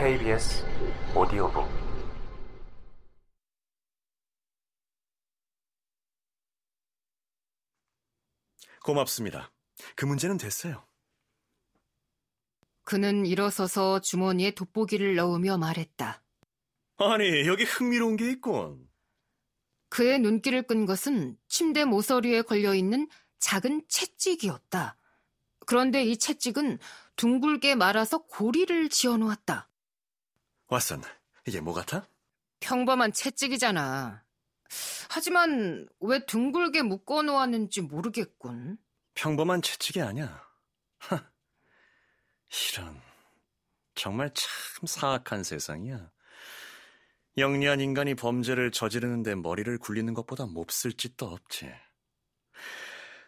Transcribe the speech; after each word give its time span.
KBS 0.00 0.64
오디오북 1.14 1.68
고맙습니다. 8.82 9.52
그 9.96 10.06
문제는 10.06 10.38
됐어요. 10.38 10.82
그는 12.84 13.26
일어서서 13.26 14.00
주머니에 14.00 14.52
돋보기를 14.52 15.16
넣으며 15.16 15.58
말했다. 15.58 16.22
아니, 16.96 17.46
여기 17.46 17.64
흥미로운 17.64 18.16
게 18.16 18.30
있군. 18.30 18.88
그의 19.90 20.18
눈길을 20.20 20.62
끈 20.62 20.86
것은 20.86 21.36
침대 21.46 21.84
모서리에 21.84 22.40
걸려 22.40 22.74
있는 22.74 23.06
작은 23.38 23.82
채찍이었다. 23.86 24.96
그런데 25.66 26.02
이 26.04 26.16
채찍은 26.16 26.78
둥글게 27.16 27.74
말아서 27.74 28.24
고리를 28.24 28.88
지어 28.88 29.18
놓았다. 29.18 29.69
왓슨, 30.70 31.02
이게 31.46 31.60
뭐 31.60 31.74
같아? 31.74 32.06
평범한 32.60 33.12
채찍이잖아. 33.12 34.22
하지만 35.08 35.88
왜 36.00 36.24
둥글게 36.26 36.82
묶어 36.82 37.22
놓았는지 37.22 37.80
모르겠군. 37.82 38.78
평범한 39.14 39.62
채찍이 39.62 40.00
아니야. 40.00 40.46
하, 40.98 41.28
이런, 42.72 43.00
정말 43.94 44.30
참 44.32 44.86
사악한 44.86 45.42
세상이야. 45.42 46.10
영리한 47.36 47.80
인간이 47.80 48.14
범죄를 48.14 48.70
저지르는데 48.70 49.34
머리를 49.34 49.76
굴리는 49.78 50.12
것보다 50.14 50.46
몹쓸 50.46 50.92
짓도 50.92 51.26
없지. 51.26 51.72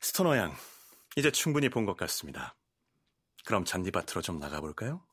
스토너 0.00 0.36
양, 0.36 0.54
이제 1.16 1.30
충분히 1.30 1.68
본 1.68 1.84
것 1.86 1.96
같습니다. 1.96 2.54
그럼 3.44 3.64
잔디밭으로 3.64 4.22
좀 4.22 4.38
나가볼까요? 4.38 5.04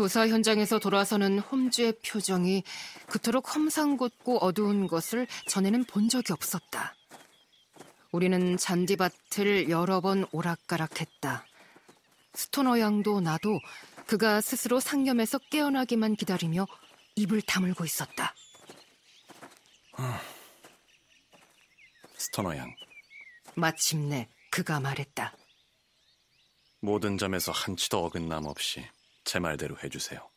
조사 0.00 0.26
현장에서 0.26 0.78
돌아서는 0.78 1.40
홈즈의 1.40 1.92
표정이 2.00 2.62
그토록 3.08 3.54
험상궂고 3.54 4.38
어두운 4.38 4.86
것을 4.86 5.26
전에는 5.46 5.84
본 5.84 6.08
적이 6.08 6.32
없었다. 6.32 6.94
우리는 8.10 8.56
잔디밭을 8.56 9.68
여러 9.68 10.00
번 10.00 10.24
오락가락했다. 10.32 11.44
스토너 12.32 12.80
양도 12.80 13.20
나도 13.20 13.60
그가 14.06 14.40
스스로 14.40 14.80
상념에서 14.80 15.36
깨어나기만 15.50 16.16
기다리며 16.16 16.66
입을 17.16 17.42
다물고 17.42 17.84
있었다. 17.84 18.34
스토너 22.16 22.56
양, 22.56 22.74
마침내 23.54 24.30
그가 24.50 24.80
말했다. 24.80 25.36
모든 26.80 27.18
점에서 27.18 27.52
한치도 27.52 28.02
어긋남 28.02 28.46
없이 28.46 28.88
제 29.24 29.38
말대로 29.38 29.76
해주세요. 29.82 30.28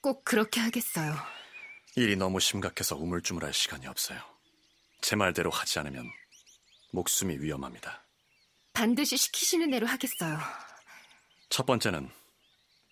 꼭 0.00 0.24
그렇게 0.24 0.60
하겠어요. 0.60 1.14
일이 1.96 2.16
너무 2.16 2.40
심각해서 2.40 2.96
우물쭈물할 2.96 3.52
시간이 3.52 3.86
없어요. 3.86 4.20
제 5.00 5.16
말대로 5.16 5.50
하지 5.50 5.78
않으면 5.78 6.10
목숨이 6.92 7.38
위험합니다. 7.38 8.04
반드시 8.72 9.16
시키시는 9.16 9.70
대로 9.70 9.86
하겠어요. 9.86 10.38
첫 11.48 11.64
번째는 11.64 12.10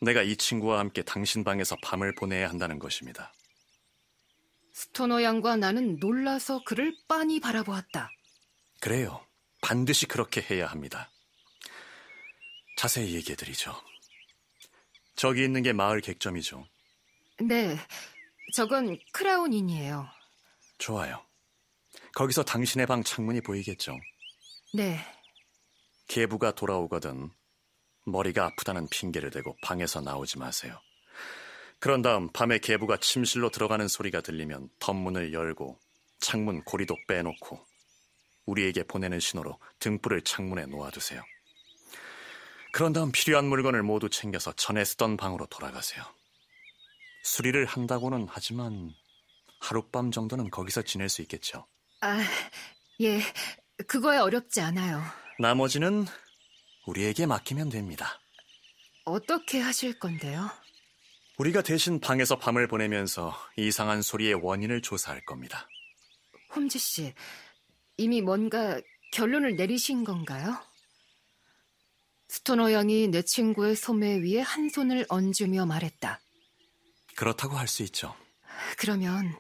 내가 0.00 0.22
이 0.22 0.36
친구와 0.36 0.78
함께 0.78 1.02
당신 1.02 1.44
방에서 1.44 1.76
밤을 1.82 2.14
보내야 2.14 2.48
한다는 2.48 2.78
것입니다. 2.78 3.32
스토너 4.72 5.22
양과 5.22 5.56
나는 5.56 5.98
놀라서 6.00 6.62
그를 6.64 6.94
빤히 7.06 7.40
바라보았다. 7.40 8.10
그래요. 8.80 9.24
반드시 9.62 10.06
그렇게 10.06 10.40
해야 10.42 10.66
합니다. 10.66 11.10
자세히 12.76 13.14
얘기해드리죠. 13.14 13.74
저기 15.16 15.44
있는 15.44 15.62
게 15.62 15.72
마을 15.72 16.00
객점이죠. 16.00 16.66
네, 17.42 17.76
저건 18.54 18.98
크라운인이에요. 19.12 20.06
좋아요. 20.78 21.25
거기서 22.14 22.44
당신의 22.44 22.86
방 22.86 23.02
창문이 23.02 23.41
보이겠죠. 23.41 23.97
네, 24.74 24.98
계부가 26.08 26.53
돌아오거든 26.53 27.30
머리가 28.06 28.47
아프다는 28.47 28.88
핑계를 28.88 29.30
대고 29.30 29.56
방에서 29.62 30.00
나오지 30.00 30.38
마세요. 30.38 30.78
그런 31.78 32.03
다음 32.03 32.30
밤에 32.32 32.58
계부가 32.58 32.97
침실로 32.97 33.50
들어가는 33.50 33.88
소리가 33.88 34.20
들리면 34.20 34.70
덧문을 34.78 35.32
열고 35.32 35.78
창문 36.20 36.62
고리도 36.64 36.97
빼놓고 37.08 37.60
우리에게 38.47 38.84
보내는 38.84 39.20
신호로 39.20 39.58
등불을 39.80 40.22
창문에 40.22 40.66
놓아두세요. 40.66 41.22
그런 42.74 42.92
다음 42.92 43.12
필요한 43.12 43.44
물건을 43.44 43.84
모두 43.84 44.10
챙겨서 44.10 44.52
전에 44.56 44.84
쓰던 44.84 45.16
방으로 45.16 45.46
돌아가세요. 45.46 46.02
수리를 47.22 47.64
한다고는 47.66 48.26
하지만 48.28 48.92
하룻밤 49.60 50.10
정도는 50.10 50.50
거기서 50.50 50.82
지낼 50.82 51.08
수 51.08 51.22
있겠죠. 51.22 51.68
아, 52.00 52.18
예, 53.00 53.20
그거야 53.86 54.22
어렵지 54.22 54.60
않아요. 54.60 55.00
나머지는 55.38 56.04
우리에게 56.88 57.26
맡기면 57.26 57.68
됩니다. 57.68 58.20
어떻게 59.04 59.60
하실 59.60 59.96
건데요? 60.00 60.50
우리가 61.38 61.62
대신 61.62 62.00
방에서 62.00 62.41
밤을 62.41 62.66
보내면서 62.66 63.36
이상한 63.56 64.02
소리의 64.02 64.34
원인을 64.34 64.82
조사할 64.82 65.24
겁니다. 65.24 65.68
홈즈 66.56 66.80
씨, 66.80 67.14
이미 67.98 68.20
뭔가 68.20 68.80
결론을 69.12 69.54
내리신 69.54 70.02
건가요? 70.02 70.60
스토너 72.34 72.72
양이 72.72 73.06
내 73.06 73.22
친구의 73.22 73.77
소매 73.77 74.17
위에 74.19 74.41
한 74.41 74.69
손을 74.69 75.06
얹으며 75.09 75.67
말했다. 75.67 76.21
그렇다고 77.15 77.56
할 77.56 77.69
수 77.69 77.84
있죠. 77.84 78.12
그러면 78.77 79.39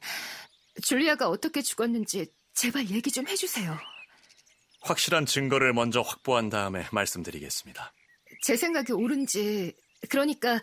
줄리아가 0.80 1.28
어떻게 1.28 1.60
죽었는지 1.60 2.32
제발 2.54 2.88
얘기 2.90 3.10
좀 3.10 3.26
해주세요. 3.26 3.76
확실한 4.82 5.26
증거를 5.26 5.72
먼저 5.72 6.02
확보한 6.02 6.50
다음에 6.50 6.86
말씀드리겠습니다. 6.92 7.92
제 8.42 8.56
생각이 8.56 8.92
옳은지, 8.92 9.74
그러니까 10.08 10.60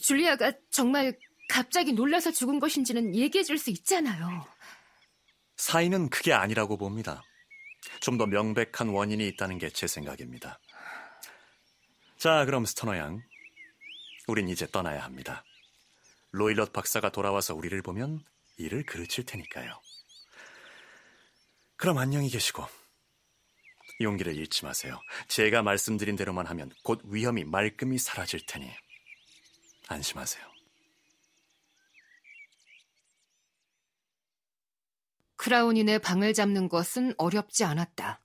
줄리아가 0.00 0.52
정말 0.70 1.18
갑자기 1.48 1.92
놀라서 1.92 2.30
죽은 2.30 2.60
것인지는 2.60 3.16
얘기해 3.16 3.42
줄 3.42 3.58
수 3.58 3.70
있잖아요. 3.70 4.46
사인은 5.56 6.08
그게 6.10 6.32
아니라고 6.32 6.76
봅니다. 6.78 7.24
좀 8.00 8.16
더 8.16 8.26
명백한 8.26 8.88
원인이 8.90 9.26
있다는 9.26 9.58
게 9.58 9.70
제 9.70 9.88
생각입니다. 9.88 10.60
자, 12.24 12.46
그럼 12.46 12.64
스터너 12.64 12.96
양. 12.96 13.22
우린 14.28 14.48
이제 14.48 14.66
떠나야 14.66 15.04
합니다. 15.04 15.44
로일럿 16.30 16.72
박사가 16.72 17.10
돌아와서 17.10 17.54
우리를 17.54 17.82
보면 17.82 18.24
일을 18.56 18.86
그르칠 18.86 19.26
테니까요. 19.26 19.78
그럼 21.76 21.98
안녕히 21.98 22.30
계시고 22.30 22.66
용기를 24.00 24.36
잃지 24.36 24.64
마세요. 24.64 24.98
제가 25.28 25.60
말씀드린 25.60 26.16
대로만 26.16 26.46
하면 26.46 26.72
곧 26.82 27.02
위험이 27.04 27.44
말끔히 27.44 27.98
사라질 27.98 28.40
테니 28.46 28.74
안심하세요. 29.88 30.42
크라운인의 35.36 35.98
방을 35.98 36.32
잡는 36.32 36.70
것은 36.70 37.12
어렵지 37.18 37.64
않았다. 37.64 38.23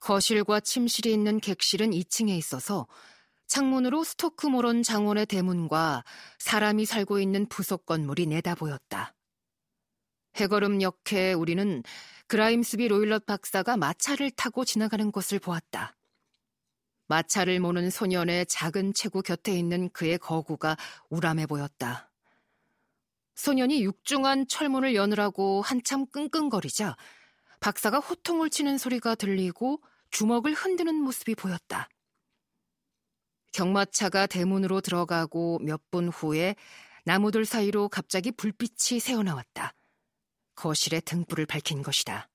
거실과 0.00 0.60
침실이 0.60 1.12
있는 1.12 1.40
객실은 1.40 1.90
2층에 1.90 2.30
있어서 2.30 2.86
창문으로 3.46 4.04
스토크모론 4.04 4.82
장원의 4.82 5.26
대문과 5.26 6.04
사람이 6.38 6.86
살고 6.86 7.20
있는 7.20 7.46
부속 7.46 7.84
건물이 7.84 8.26
내다 8.26 8.54
보였다. 8.54 9.14
해거름 10.36 10.80
역해 10.82 11.32
우리는 11.32 11.82
그라임스비 12.28 12.88
로일럿 12.88 13.26
박사가 13.26 13.76
마차를 13.76 14.30
타고 14.30 14.64
지나가는 14.64 15.10
것을 15.10 15.40
보았다. 15.40 15.96
마차를 17.08 17.58
모는 17.58 17.90
소년의 17.90 18.46
작은 18.46 18.94
체구 18.94 19.20
곁에 19.20 19.52
있는 19.58 19.90
그의 19.90 20.16
거구가 20.16 20.76
우람해 21.08 21.46
보였다. 21.46 22.08
소년이 23.34 23.82
육중한 23.82 24.46
철문을 24.46 24.94
여느라고 24.94 25.60
한참 25.60 26.06
끙끙거리자 26.06 26.96
박사가 27.58 27.98
호통을 27.98 28.48
치는 28.48 28.78
소리가 28.78 29.16
들리고 29.16 29.80
주먹을 30.10 30.54
흔드는 30.54 30.94
모습이 30.94 31.34
보였다. 31.34 31.88
경마차가 33.52 34.26
대문으로 34.26 34.80
들어가고 34.80 35.58
몇 35.60 35.82
분 35.90 36.08
후에 36.08 36.54
나무들 37.04 37.44
사이로 37.44 37.88
갑자기 37.88 38.30
불빛이 38.30 39.00
새어나왔다. 39.00 39.74
거실에 40.54 41.00
등불을 41.00 41.46
밝힌 41.46 41.82
것이다. 41.82 42.30